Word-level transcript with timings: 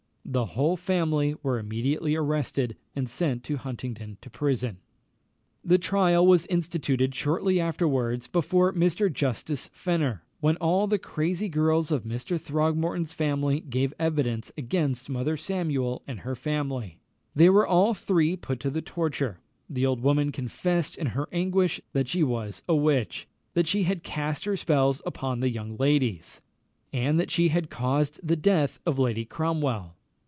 The 0.23 0.45
whole 0.55 0.77
family 0.77 1.35
were 1.43 1.59
immediately 1.59 2.15
arrested, 2.15 2.77
and 2.95 3.09
sent 3.09 3.43
to 3.45 3.57
Huntingdon 3.57 4.17
to 4.21 4.29
prison. 4.29 4.77
The 5.61 5.77
trial 5.79 6.25
was 6.25 6.45
instituted 6.45 7.13
shortly 7.13 7.59
afterwards 7.59 8.27
before 8.27 8.71
Mr. 8.71 9.11
Justice 9.11 9.69
Fenner, 9.73 10.23
when 10.39 10.55
all 10.57 10.87
the 10.87 10.99
crazy 10.99 11.49
girls 11.49 11.91
of 11.91 12.05
Mr. 12.05 12.39
Throgmorton's 12.39 13.11
family 13.11 13.59
gave 13.59 13.93
evidence 13.99 14.53
against 14.57 15.09
Mother 15.09 15.35
Samuel 15.35 16.01
and 16.07 16.21
her 16.21 16.35
family. 16.35 16.97
They 17.35 17.49
were 17.49 17.67
all 17.67 17.93
three 17.93 18.37
put 18.37 18.61
to 18.61 18.69
the 18.69 18.81
torture. 18.81 19.41
The 19.69 19.85
old 19.85 19.99
woman 19.99 20.31
confessed 20.31 20.95
in 20.95 21.07
her 21.07 21.27
anguish 21.33 21.81
that 21.91 22.07
she 22.07 22.23
was 22.23 22.61
a 22.69 22.75
witch; 22.75 23.27
that 23.53 23.67
she 23.67 23.83
had 23.83 24.03
cast 24.03 24.45
her 24.45 24.55
spells 24.55 25.01
upon 25.05 25.41
the 25.41 25.49
young 25.49 25.75
ladies; 25.75 26.39
and 26.93 27.19
that 27.19 27.31
she 27.31 27.49
had 27.49 27.69
caused 27.69 28.25
the 28.25 28.37
death 28.37 28.79
of 28.85 28.97
Lady 28.97 29.25
Cromwell. 29.25 29.97